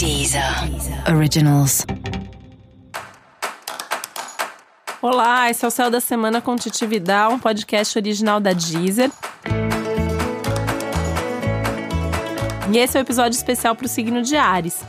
Deezer 0.00 0.42
Originals. 1.14 1.84
Olá, 5.02 5.50
esse 5.50 5.62
é 5.62 5.68
o 5.68 5.70
Céu 5.70 5.90
da 5.90 6.00
Semana 6.00 6.40
com 6.40 6.56
Titi 6.56 6.86
Vidal, 6.86 7.32
um 7.32 7.38
podcast 7.38 7.98
original 7.98 8.40
da 8.40 8.54
Deezer. 8.54 9.10
E 12.72 12.78
esse 12.78 12.96
é 12.96 12.98
o 12.98 13.02
um 13.02 13.04
episódio 13.04 13.36
especial 13.36 13.76
para 13.76 13.84
o 13.84 13.88
signo 13.90 14.22
de 14.22 14.36
Ares. 14.36 14.82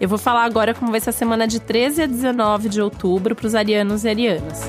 Eu 0.00 0.08
vou 0.08 0.18
falar 0.18 0.42
agora 0.42 0.74
como 0.74 0.90
vai 0.90 0.98
ser 0.98 1.10
a 1.10 1.12
semana 1.12 1.46
de 1.46 1.60
13 1.60 2.02
a 2.02 2.06
19 2.06 2.68
de 2.68 2.82
outubro 2.82 3.36
para 3.36 3.46
os 3.46 3.54
arianos 3.54 4.04
e 4.04 4.08
arianas. 4.08 4.60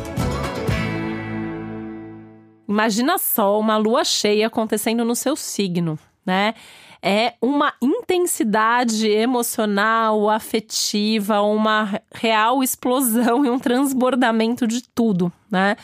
Imagina 2.69 3.17
só 3.17 3.59
uma 3.59 3.75
lua 3.75 4.03
cheia 4.03 4.45
acontecendo 4.45 5.03
no 5.03 5.15
seu 5.15 5.35
signo, 5.35 5.97
né? 6.27 6.53
é 7.01 7.35
uma 7.41 7.73
intensidade 7.81 9.07
emocional, 9.07 10.29
afetiva, 10.29 11.41
uma 11.41 12.01
real 12.13 12.63
explosão 12.63 13.45
e 13.47 13.49
um 13.49 13.59
transbordamento 13.59 14.67
de 14.67 14.81
tudo, 14.81 15.31
né? 15.49 15.75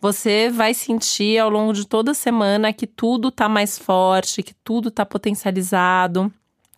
Você 0.00 0.50
vai 0.50 0.74
sentir 0.74 1.38
ao 1.38 1.48
longo 1.48 1.72
de 1.72 1.86
toda 1.86 2.10
a 2.10 2.14
semana 2.14 2.72
que 2.72 2.86
tudo 2.86 3.30
tá 3.30 3.48
mais 3.48 3.78
forte, 3.78 4.42
que 4.42 4.54
tudo 4.62 4.90
tá 4.90 5.06
potencializado. 5.06 6.30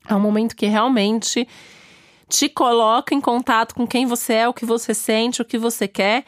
É 0.09 0.15
um 0.15 0.21
momento 0.21 0.55
que 0.55 0.67
realmente 0.67 1.47
te 2.29 2.49
coloca 2.49 3.15
em 3.15 3.21
contato 3.21 3.75
com 3.75 3.87
quem 3.87 4.07
você 4.07 4.35
é, 4.35 4.49
o 4.49 4.55
que 4.55 4.65
você 4.65 4.95
sente, 4.95 5.43
o 5.43 5.45
que 5.45 5.59
você 5.59 5.89
quer. 5.89 6.25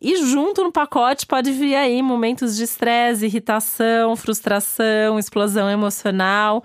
E 0.00 0.16
junto 0.24 0.62
no 0.62 0.70
pacote 0.70 1.26
pode 1.26 1.50
vir 1.52 1.74
aí 1.74 2.02
momentos 2.02 2.54
de 2.56 2.64
estresse, 2.64 3.24
irritação, 3.24 4.14
frustração, 4.14 5.18
explosão 5.18 5.70
emocional. 5.70 6.62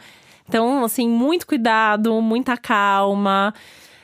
Então, 0.48 0.84
assim, 0.84 1.08
muito 1.08 1.48
cuidado, 1.48 2.22
muita 2.22 2.58
calma. 2.58 3.54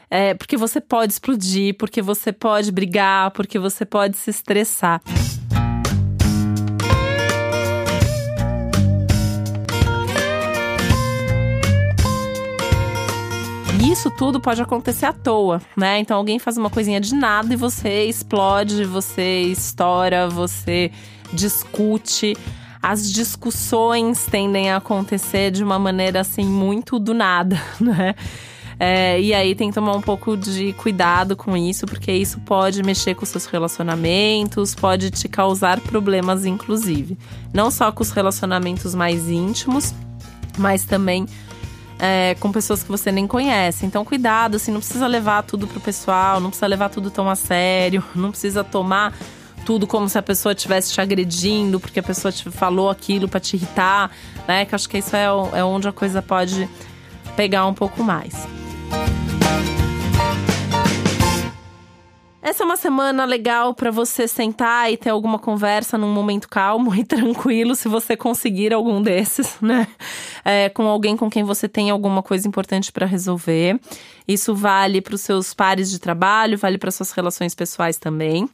É, 0.09 0.33
porque 0.33 0.55
você 0.55 0.79
pode 0.79 1.11
explodir, 1.11 1.75
porque 1.77 2.01
você 2.01 2.31
pode 2.31 2.71
brigar, 2.71 3.31
porque 3.31 3.59
você 3.59 3.85
pode 3.85 4.15
se 4.15 4.29
estressar. 4.29 5.01
Isso 13.91 14.09
tudo 14.11 14.39
pode 14.39 14.61
acontecer 14.61 15.05
à 15.05 15.13
toa, 15.13 15.61
né? 15.75 15.99
Então 15.99 16.17
alguém 16.17 16.39
faz 16.39 16.57
uma 16.57 16.69
coisinha 16.69 16.99
de 16.99 17.15
nada 17.15 17.53
e 17.53 17.57
você 17.57 18.05
explode, 18.05 18.83
você 18.85 19.41
estoura, 19.43 20.27
você 20.27 20.91
discute 21.33 22.35
as 22.81 23.11
discussões 23.11 24.25
tendem 24.27 24.71
a 24.71 24.77
acontecer 24.77 25.51
de 25.51 25.63
uma 25.63 25.77
maneira 25.77 26.21
assim 26.21 26.45
muito 26.45 26.99
do 26.99 27.13
nada, 27.13 27.61
né? 27.81 28.15
É, 28.79 29.19
e 29.19 29.33
aí 29.33 29.55
tem 29.55 29.69
que 29.69 29.75
tomar 29.75 29.93
um 29.93 30.01
pouco 30.01 30.37
de 30.37 30.71
cuidado 30.73 31.35
com 31.35 31.57
isso, 31.57 31.87
porque 31.87 32.11
isso 32.11 32.39
pode 32.41 32.83
mexer 32.83 33.15
com 33.15 33.25
seus 33.25 33.47
relacionamentos, 33.47 34.75
pode 34.75 35.09
te 35.09 35.27
causar 35.27 35.79
problemas, 35.81 36.45
inclusive. 36.45 37.17
Não 37.51 37.71
só 37.71 37.91
com 37.91 38.03
os 38.03 38.11
relacionamentos 38.11 38.93
mais 38.93 39.29
íntimos, 39.29 39.95
mas 40.59 40.85
também 40.85 41.25
é, 41.99 42.35
com 42.39 42.51
pessoas 42.51 42.83
que 42.83 42.89
você 42.89 43.11
nem 43.11 43.25
conhece. 43.27 43.85
Então, 43.85 44.05
cuidado, 44.05 44.55
assim, 44.55 44.71
não 44.71 44.79
precisa 44.79 45.07
levar 45.07 45.43
tudo 45.43 45.67
pro 45.67 45.79
pessoal, 45.79 46.39
não 46.39 46.49
precisa 46.49 46.67
levar 46.67 46.89
tudo 46.89 47.09
tão 47.09 47.29
a 47.29 47.35
sério, 47.35 48.03
não 48.15 48.31
precisa 48.31 48.63
tomar 48.63 49.13
tudo 49.65 49.85
como 49.85 50.07
se 50.07 50.17
a 50.17 50.23
pessoa 50.23 50.53
estivesse 50.53 50.93
te 50.93 51.01
agredindo, 51.01 51.79
porque 51.79 51.99
a 51.99 52.03
pessoa 52.03 52.31
te 52.31 52.49
falou 52.49 52.89
aquilo 52.89 53.27
para 53.27 53.39
te 53.39 53.57
irritar, 53.57 54.11
né? 54.47 54.63
Que 54.65 54.73
acho 54.73 54.87
que 54.87 54.97
isso 54.97 55.15
é, 55.15 55.25
é 55.25 55.63
onde 55.63 55.87
a 55.87 55.91
coisa 55.91 56.21
pode 56.21 56.69
pegar 57.35 57.65
um 57.65 57.73
pouco 57.73 58.01
mais. 58.01 58.47
Essa 62.47 62.63
é 62.63 62.65
uma 62.65 62.77
semana 62.77 63.25
legal 63.25 63.73
para 63.73 63.91
você 63.91 64.25
sentar 64.25 64.89
e 64.89 64.95
ter 64.95 65.09
alguma 65.09 65.37
conversa 65.37 65.97
num 65.97 66.13
momento 66.13 66.47
calmo 66.47 66.95
e 66.95 67.03
tranquilo, 67.03 67.75
se 67.75 67.89
você 67.89 68.15
conseguir 68.15 68.71
algum 68.71 69.01
desses, 69.01 69.57
né? 69.59 69.85
É, 70.45 70.69
com 70.69 70.83
alguém 70.83 71.17
com 71.17 71.29
quem 71.29 71.43
você 71.43 71.67
tem 71.67 71.89
alguma 71.89 72.23
coisa 72.23 72.47
importante 72.47 72.89
para 72.89 73.05
resolver. 73.05 73.77
Isso 74.25 74.55
vale 74.55 75.01
para 75.01 75.15
os 75.15 75.19
seus 75.19 75.53
pares 75.53 75.91
de 75.91 75.99
trabalho, 75.99 76.57
vale 76.57 76.77
para 76.77 76.89
suas 76.89 77.11
relações 77.11 77.53
pessoais 77.53 77.97
também. 77.97 78.49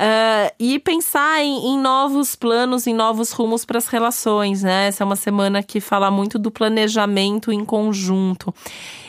Uh, 0.00 0.50
e 0.58 0.78
pensar 0.78 1.44
em, 1.44 1.74
em, 1.74 1.78
novos 1.78 2.34
planos, 2.34 2.86
em 2.86 2.94
novos 2.94 3.32
rumos 3.32 3.66
para 3.66 3.76
as 3.76 3.86
relações, 3.86 4.62
né? 4.62 4.86
Essa 4.86 5.04
é 5.04 5.06
uma 5.06 5.14
semana 5.14 5.62
que 5.62 5.78
fala 5.78 6.10
muito 6.10 6.38
do 6.38 6.50
planejamento 6.50 7.52
em 7.52 7.62
conjunto. 7.66 8.54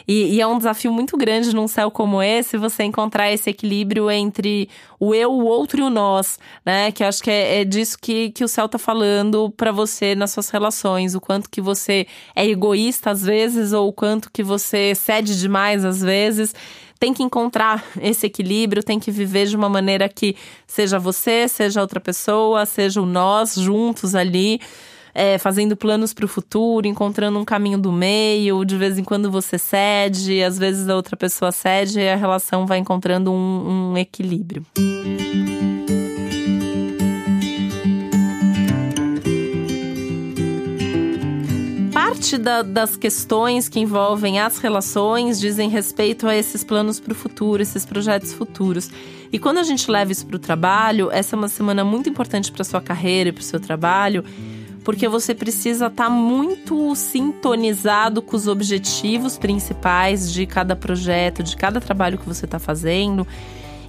E, 0.05 0.35
e, 0.35 0.41
é 0.41 0.45
um 0.47 0.57
desafio 0.57 0.91
muito 0.91 1.15
grande 1.15 1.55
num 1.55 1.65
céu 1.65 1.89
como 1.89 2.21
esse 2.21 2.57
você 2.57 2.83
encontrar 2.83 3.31
esse 3.31 3.49
equilíbrio 3.49 4.11
entre 4.11 4.67
o 4.99 5.15
eu, 5.15 5.31
o 5.31 5.45
outro 5.45 5.79
e 5.79 5.83
o 5.83 5.89
nós, 5.89 6.37
né? 6.65 6.91
Que 6.91 7.05
acho 7.05 7.23
que 7.23 7.31
é, 7.31 7.61
é 7.61 7.63
disso 7.63 7.97
que, 7.97 8.29
que 8.31 8.43
o 8.43 8.47
céu 8.49 8.67
tá 8.67 8.77
falando 8.77 9.49
para 9.51 9.71
você 9.71 10.13
nas 10.13 10.31
suas 10.31 10.49
relações. 10.49 11.15
O 11.15 11.21
quanto 11.21 11.49
que 11.49 11.61
você 11.61 12.05
é 12.35 12.45
egoísta 12.45 13.11
às 13.11 13.23
vezes, 13.23 13.71
ou 13.71 13.87
o 13.87 13.93
quanto 13.93 14.29
que 14.29 14.43
você 14.43 14.93
cede 14.93 15.39
demais 15.39 15.85
às 15.85 16.01
vezes 16.01 16.53
tem 17.01 17.15
que 17.15 17.23
encontrar 17.23 17.83
esse 17.99 18.27
equilíbrio, 18.27 18.83
tem 18.83 18.99
que 18.99 19.09
viver 19.09 19.47
de 19.47 19.55
uma 19.55 19.67
maneira 19.67 20.07
que 20.07 20.35
seja 20.67 20.99
você, 20.99 21.47
seja 21.47 21.81
outra 21.81 21.99
pessoa, 21.99 22.63
seja 22.63 23.01
o 23.01 23.07
nós 23.07 23.55
juntos 23.55 24.13
ali. 24.13 24.61
É, 25.13 25.37
fazendo 25.37 25.75
planos 25.75 26.13
para 26.13 26.23
o 26.23 26.27
futuro, 26.27 26.87
encontrando 26.87 27.37
um 27.37 27.43
caminho 27.43 27.77
do 27.77 27.91
meio. 27.91 28.63
De 28.63 28.77
vez 28.77 28.97
em 28.97 29.03
quando 29.03 29.29
você 29.29 29.57
cede, 29.57 30.41
às 30.41 30.57
vezes 30.57 30.87
a 30.87 30.95
outra 30.95 31.17
pessoa 31.17 31.51
cede 31.51 31.99
e 31.99 32.07
a 32.07 32.15
relação 32.15 32.65
vai 32.65 32.77
encontrando 32.77 33.29
um, 33.29 33.91
um 33.91 33.97
equilíbrio. 33.97 34.65
Parte 42.31 42.37
da, 42.37 42.61
das 42.61 42.95
questões 42.95 43.67
que 43.67 43.79
envolvem 43.79 44.39
as 44.39 44.57
relações 44.57 45.39
dizem 45.39 45.69
respeito 45.69 46.27
a 46.27 46.35
esses 46.35 46.63
planos 46.63 46.99
para 46.99 47.11
o 47.11 47.15
futuro, 47.15 47.61
esses 47.61 47.85
projetos 47.85 48.31
futuros. 48.31 48.89
E 49.31 49.39
quando 49.39 49.57
a 49.57 49.63
gente 49.63 49.89
leva 49.91 50.11
isso 50.11 50.25
para 50.25 50.37
o 50.37 50.39
trabalho, 50.39 51.09
essa 51.11 51.35
é 51.35 51.37
uma 51.37 51.49
semana 51.49 51.83
muito 51.83 52.09
importante 52.09 52.51
para 52.51 52.63
sua 52.63 52.79
carreira 52.79 53.29
e 53.29 53.31
para 53.33 53.41
o 53.41 53.43
seu 53.43 53.59
trabalho, 53.59 54.23
porque 54.83 55.07
você 55.09 55.35
precisa 55.35 55.87
estar 55.87 56.05
tá 56.05 56.09
muito 56.09 56.95
sintonizado 56.95 58.21
com 58.21 58.37
os 58.37 58.47
objetivos 58.47 59.37
principais 59.37 60.31
de 60.31 60.45
cada 60.45 60.75
projeto, 60.75 61.43
de 61.43 61.55
cada 61.57 61.81
trabalho 61.81 62.17
que 62.17 62.27
você 62.27 62.45
está 62.45 62.59
fazendo 62.59 63.27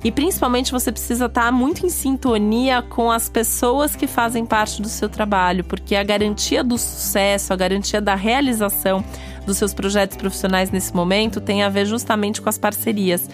e 0.04 0.10
principalmente 0.10 0.72
você 0.72 0.90
precisa 0.90 1.26
estar 1.26 1.46
tá 1.46 1.52
muito 1.52 1.86
em 1.86 1.88
sintonia 1.88 2.82
com 2.82 3.10
as 3.10 3.28
pessoas 3.28 3.94
que 3.94 4.06
fazem 4.06 4.44
parte 4.44 4.82
do 4.82 4.88
seu 4.88 5.08
trabalho, 5.08 5.62
porque 5.62 5.94
a 5.94 6.02
garantia 6.02 6.64
do 6.64 6.76
sucesso, 6.76 7.52
a 7.52 7.56
garantia 7.56 8.00
da 8.00 8.14
realização 8.14 9.04
dos 9.46 9.56
seus 9.56 9.72
projetos 9.72 10.16
profissionais 10.16 10.70
nesse 10.70 10.94
momento 10.94 11.40
tem 11.40 11.62
a 11.62 11.68
ver 11.68 11.86
justamente 11.86 12.40
com 12.40 12.48
as 12.48 12.58
parcerias. 12.58 13.28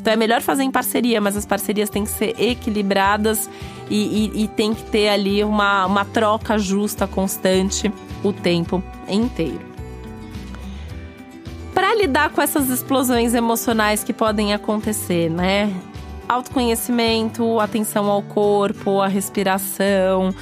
Então 0.00 0.12
é 0.12 0.16
melhor 0.16 0.40
fazer 0.40 0.64
em 0.64 0.70
parceria, 0.70 1.20
mas 1.20 1.36
as 1.36 1.46
parcerias 1.46 1.88
têm 1.88 2.04
que 2.04 2.10
ser 2.10 2.34
equilibradas 2.40 3.48
e, 3.88 4.30
e, 4.34 4.44
e 4.44 4.48
tem 4.48 4.74
que 4.74 4.82
ter 4.84 5.08
ali 5.08 5.44
uma, 5.44 5.86
uma 5.86 6.04
troca 6.04 6.58
justa, 6.58 7.06
constante, 7.06 7.92
o 8.22 8.32
tempo 8.32 8.82
inteiro. 9.08 9.60
Para 11.72 11.94
lidar 11.94 12.30
com 12.30 12.42
essas 12.42 12.68
explosões 12.68 13.34
emocionais 13.34 14.04
que 14.04 14.12
podem 14.12 14.52
acontecer, 14.52 15.30
né? 15.30 15.72
Autoconhecimento, 16.28 17.60
atenção 17.60 18.10
ao 18.10 18.22
corpo, 18.22 19.00
a 19.00 19.08
respiração. 19.08 20.34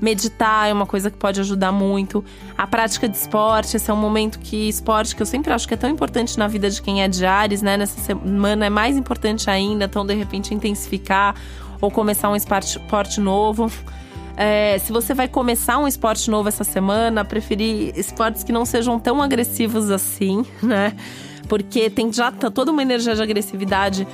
Meditar 0.00 0.68
é 0.68 0.72
uma 0.72 0.84
coisa 0.84 1.10
que 1.10 1.16
pode 1.16 1.40
ajudar 1.40 1.72
muito. 1.72 2.22
A 2.56 2.66
prática 2.66 3.08
de 3.08 3.16
esporte, 3.16 3.76
esse 3.76 3.90
é 3.90 3.94
um 3.94 3.96
momento 3.96 4.38
que 4.38 4.68
esporte 4.68 5.16
que 5.16 5.22
eu 5.22 5.26
sempre 5.26 5.52
acho 5.52 5.66
que 5.66 5.72
é 5.72 5.76
tão 5.76 5.88
importante 5.88 6.38
na 6.38 6.46
vida 6.46 6.68
de 6.68 6.82
quem 6.82 7.02
é 7.02 7.08
de 7.08 7.24
Ares, 7.24 7.62
né? 7.62 7.76
Nessa 7.76 8.00
semana 8.00 8.66
é 8.66 8.70
mais 8.70 8.96
importante 8.96 9.48
ainda, 9.48 9.86
então 9.86 10.04
de 10.04 10.14
repente 10.14 10.52
intensificar 10.52 11.34
ou 11.80 11.90
começar 11.90 12.28
um 12.28 12.36
esporte 12.36 13.20
novo. 13.20 13.70
É, 14.36 14.78
se 14.78 14.92
você 14.92 15.14
vai 15.14 15.28
começar 15.28 15.78
um 15.78 15.88
esporte 15.88 16.30
novo 16.30 16.48
essa 16.48 16.62
semana, 16.62 17.24
preferir 17.24 17.98
esportes 17.98 18.44
que 18.44 18.52
não 18.52 18.66
sejam 18.66 19.00
tão 19.00 19.22
agressivos 19.22 19.90
assim, 19.90 20.44
né? 20.62 20.94
Porque 21.48 21.88
tem 21.88 22.12
já 22.12 22.30
toda 22.30 22.70
uma 22.70 22.82
energia 22.82 23.14
de 23.14 23.22
agressividade 23.22 24.06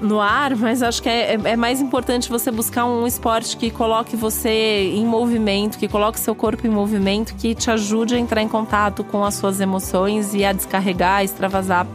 no 0.00 0.20
ar, 0.20 0.54
mas 0.56 0.82
acho 0.82 1.02
que 1.02 1.08
é, 1.08 1.34
é, 1.34 1.40
é, 1.44 1.56
mais 1.56 1.80
importante 1.80 2.28
você 2.28 2.50
buscar 2.50 2.84
um 2.84 3.06
esporte 3.06 3.56
que 3.56 3.70
coloque 3.70 4.16
você 4.16 4.92
em 4.94 5.04
movimento, 5.04 5.78
que 5.78 5.88
coloque 5.88 6.20
seu 6.20 6.34
corpo 6.34 6.66
em 6.66 6.70
movimento, 6.70 7.34
que 7.34 7.54
te 7.54 7.70
ajude 7.70 8.14
a 8.14 8.18
entrar 8.18 8.42
em 8.42 8.48
contato 8.48 9.02
com 9.02 9.24
as 9.24 9.34
suas 9.34 9.60
emoções 9.60 10.34
e 10.34 10.44
a 10.44 10.52
descarregar, 10.52 11.24
extravasar 11.24 11.86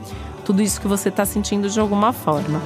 tudo 0.45 0.61
isso 0.61 0.79
que 0.81 0.87
você 0.87 1.09
está 1.09 1.25
sentindo 1.25 1.69
de 1.69 1.79
alguma 1.79 2.11
forma. 2.11 2.61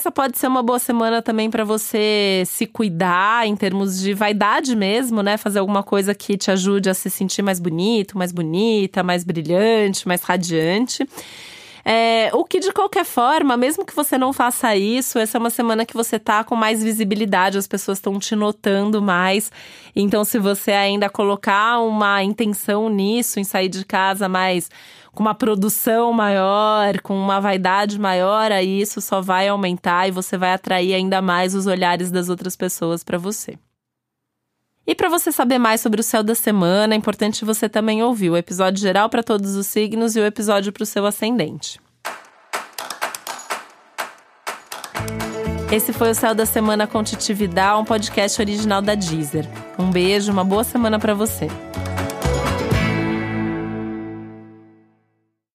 Essa 0.00 0.10
pode 0.10 0.38
ser 0.38 0.46
uma 0.46 0.62
boa 0.62 0.78
semana 0.78 1.20
também 1.20 1.50
para 1.50 1.62
você 1.62 2.42
se 2.46 2.64
cuidar 2.66 3.46
em 3.46 3.54
termos 3.54 4.00
de 4.00 4.14
vaidade 4.14 4.74
mesmo, 4.74 5.22
né? 5.22 5.36
Fazer 5.36 5.58
alguma 5.58 5.82
coisa 5.82 6.14
que 6.14 6.38
te 6.38 6.50
ajude 6.50 6.88
a 6.88 6.94
se 6.94 7.10
sentir 7.10 7.42
mais 7.42 7.60
bonito, 7.60 8.16
mais 8.16 8.32
bonita, 8.32 9.02
mais 9.02 9.24
brilhante, 9.24 10.08
mais 10.08 10.22
radiante. 10.22 11.06
É, 11.84 12.30
o 12.32 12.44
que 12.44 12.60
de 12.60 12.72
qualquer 12.72 13.04
forma, 13.04 13.58
mesmo 13.58 13.84
que 13.84 13.94
você 13.94 14.16
não 14.16 14.32
faça 14.32 14.74
isso, 14.74 15.18
essa 15.18 15.36
é 15.36 15.38
uma 15.38 15.50
semana 15.50 15.84
que 15.84 15.92
você 15.92 16.18
tá 16.18 16.42
com 16.42 16.56
mais 16.56 16.82
visibilidade, 16.82 17.58
as 17.58 17.66
pessoas 17.66 17.98
estão 17.98 18.18
te 18.18 18.34
notando 18.34 19.02
mais. 19.02 19.52
Então, 19.94 20.24
se 20.24 20.38
você 20.38 20.72
ainda 20.72 21.10
colocar 21.10 21.78
uma 21.80 22.22
intenção 22.22 22.88
nisso, 22.88 23.38
em 23.38 23.44
sair 23.44 23.68
de 23.68 23.84
casa 23.84 24.30
mais 24.30 24.70
com 25.12 25.22
uma 25.22 25.34
produção 25.34 26.12
maior, 26.12 27.00
com 27.00 27.18
uma 27.18 27.40
vaidade 27.40 27.98
maior, 27.98 28.52
aí 28.52 28.80
isso 28.80 29.00
só 29.00 29.20
vai 29.20 29.48
aumentar 29.48 30.08
e 30.08 30.10
você 30.10 30.36
vai 30.36 30.52
atrair 30.52 30.94
ainda 30.94 31.20
mais 31.20 31.54
os 31.54 31.66
olhares 31.66 32.10
das 32.10 32.28
outras 32.28 32.56
pessoas 32.56 33.02
para 33.02 33.18
você. 33.18 33.58
E 34.86 34.94
para 34.94 35.08
você 35.08 35.30
saber 35.30 35.58
mais 35.58 35.80
sobre 35.80 36.00
o 36.00 36.04
céu 36.04 36.22
da 36.22 36.34
semana, 36.34 36.94
é 36.94 36.96
importante 36.96 37.44
você 37.44 37.68
também 37.68 38.02
ouvir 38.02 38.30
o 38.30 38.36
episódio 38.36 38.80
geral 38.80 39.08
para 39.08 39.22
todos 39.22 39.54
os 39.54 39.66
signos 39.66 40.16
e 40.16 40.20
o 40.20 40.24
episódio 40.24 40.72
para 40.72 40.82
o 40.82 40.86
seu 40.86 41.06
ascendente. 41.06 41.80
Esse 45.70 45.92
foi 45.92 46.10
o 46.10 46.14
Céu 46.16 46.34
da 46.34 46.44
Semana 46.44 46.88
com 46.88 47.00
Titividade, 47.04 47.80
um 47.80 47.84
podcast 47.84 48.42
original 48.42 48.82
da 48.82 48.96
Deezer. 48.96 49.46
Um 49.78 49.88
beijo, 49.88 50.32
uma 50.32 50.42
boa 50.42 50.64
semana 50.64 50.98
para 50.98 51.14
você. 51.14 51.46